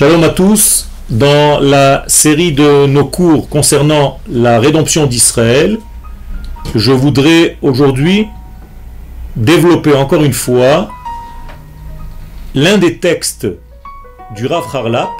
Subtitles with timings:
[0.00, 0.88] Shalom à tous.
[1.10, 5.78] Dans la série de nos cours concernant la rédemption d'Israël,
[6.74, 8.26] je voudrais aujourd'hui
[9.36, 10.88] développer encore une fois
[12.54, 13.46] l'un des textes
[14.34, 15.10] du Rav Harlap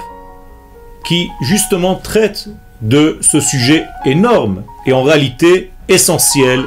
[1.05, 2.49] qui justement traite
[2.81, 6.65] de ce sujet énorme et en réalité essentiel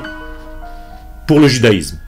[1.27, 1.99] pour le judaïsme.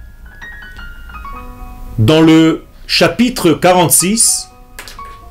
[1.98, 4.50] Dans le chapitre 46,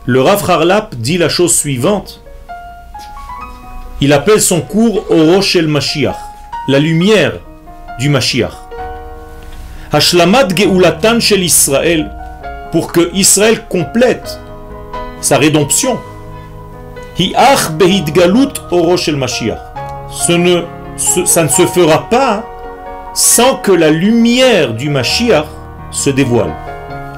[0.08, 2.22] le Rav Harlap dit la chose suivante.
[4.02, 6.18] Il appelle son cours Orosh el Mashiach,
[6.68, 7.34] la lumière
[8.00, 8.54] du Mashiach.
[9.92, 12.12] Hashlamat Geulatan shel Israël,
[12.72, 14.40] pour que Israël complète
[15.22, 15.98] sa rédemption.
[17.18, 19.60] Hiach behidgalut Orosh el Mashiach.
[20.12, 20.62] Ce ne,
[20.98, 22.44] ça ne se fera pas
[23.14, 25.46] sans que la lumière du Mashiach
[25.90, 26.54] se dévoile.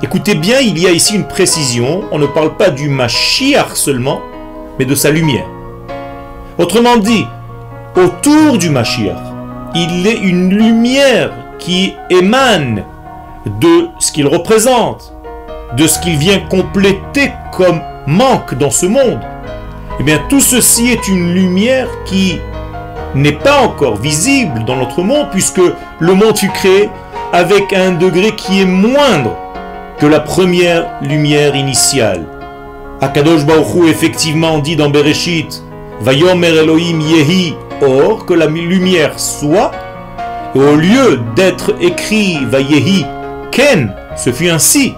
[0.04, 2.04] Écoutez bien, il y a ici une précision.
[2.12, 4.22] On ne parle pas du Mashiach seulement,
[4.78, 5.48] mais de sa lumière.
[6.60, 7.26] Autrement dit,
[7.96, 9.18] autour du Mashiach,
[9.74, 12.84] il est une lumière qui émane
[13.60, 15.16] de ce qu'il représente,
[15.76, 19.22] de ce qu'il vient compléter comme manque dans ce monde.
[20.00, 22.38] Eh bien, tout ceci est une lumière qui
[23.16, 25.62] n'est pas encore visible dans notre monde, puisque
[26.00, 26.88] le monde fut créé
[27.34, 29.36] avec un degré qui est moindre
[30.00, 32.26] que la première lumière initiale.
[33.02, 35.64] Akadosh Baruch effectivement dit dans Bereshit,
[36.02, 39.72] Vayomer Elohim Yehi Or, que la lumière soit,
[40.56, 43.06] au lieu d'être écrit Vayehi
[43.52, 44.94] Ken, ce fut ainsi.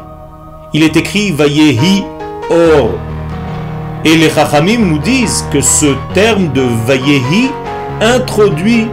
[0.74, 2.04] Il est écrit Vayehi
[2.50, 2.92] Or.
[4.06, 7.50] Et les Chachamim nous disent que ce terme de Vayehi
[8.02, 8.88] introduit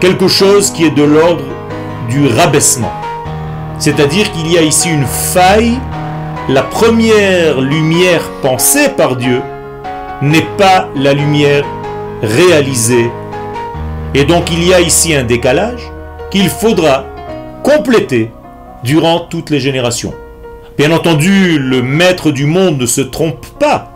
[0.00, 1.44] quelque chose qui est de l'ordre
[2.08, 3.03] du rabaissement.
[3.78, 5.78] C'est-à-dire qu'il y a ici une faille.
[6.48, 9.40] La première lumière pensée par Dieu
[10.22, 11.64] n'est pas la lumière
[12.22, 13.10] réalisée.
[14.14, 15.90] Et donc il y a ici un décalage
[16.30, 17.06] qu'il faudra
[17.62, 18.30] compléter
[18.82, 20.14] durant toutes les générations.
[20.76, 23.92] Bien entendu, le maître du monde ne se trompe pas.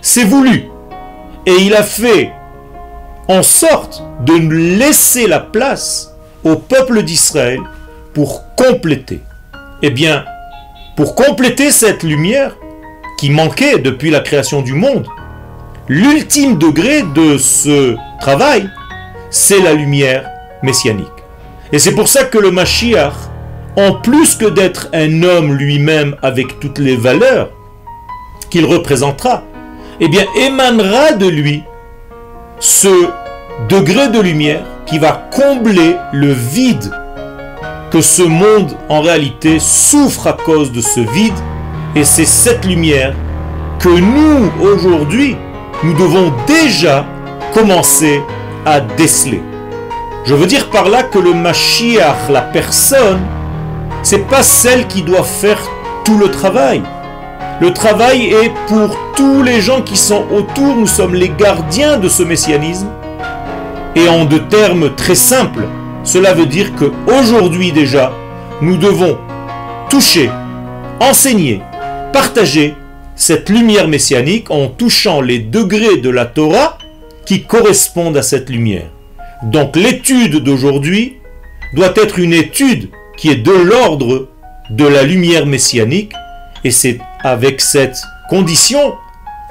[0.00, 0.68] C'est voulu.
[1.46, 2.30] Et il a fait
[3.28, 4.34] en sorte de
[4.78, 6.14] laisser la place
[6.44, 7.60] au peuple d'Israël
[8.26, 9.20] compléter.
[9.82, 10.24] Eh bien,
[10.96, 12.56] pour compléter cette lumière
[13.18, 15.06] qui manquait depuis la création du monde,
[15.88, 18.68] l'ultime degré de ce travail,
[19.30, 20.28] c'est la lumière
[20.62, 21.06] messianique.
[21.72, 23.14] Et c'est pour ça que le Mashiach,
[23.76, 27.50] en plus que d'être un homme lui-même avec toutes les valeurs
[28.50, 29.44] qu'il représentera,
[30.00, 31.62] eh bien émanera de lui
[32.58, 33.08] ce
[33.68, 36.90] degré de lumière qui va combler le vide
[37.90, 41.38] que ce monde en réalité souffre à cause de ce vide
[41.94, 43.14] et c'est cette lumière
[43.78, 45.36] que nous aujourd'hui
[45.82, 47.06] nous devons déjà
[47.54, 48.20] commencer
[48.66, 49.42] à déceler.
[50.24, 53.20] Je veux dire par là que le Mashiach, la personne,
[54.02, 55.60] c'est pas celle qui doit faire
[56.04, 56.82] tout le travail.
[57.60, 62.08] Le travail est pour tous les gens qui sont autour, nous sommes les gardiens de
[62.08, 62.88] ce messianisme.
[63.96, 65.66] Et en de termes très simples,
[66.08, 68.14] cela veut dire que aujourd'hui déjà,
[68.62, 69.18] nous devons
[69.90, 70.30] toucher,
[71.00, 71.60] enseigner,
[72.14, 72.74] partager
[73.14, 76.78] cette lumière messianique en touchant les degrés de la Torah
[77.26, 78.90] qui correspondent à cette lumière.
[79.42, 81.18] Donc l'étude d'aujourd'hui
[81.74, 84.28] doit être une étude qui est de l'ordre
[84.70, 86.14] de la lumière messianique
[86.64, 87.98] et c'est avec cette
[88.30, 88.94] condition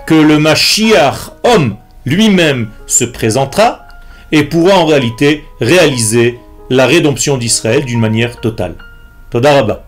[0.07, 3.87] que le Mashiach homme lui-même se présentera
[4.31, 8.75] et pourra en réalité réaliser la rédemption d'Israël d'une manière totale.
[9.29, 9.86] Todaraba.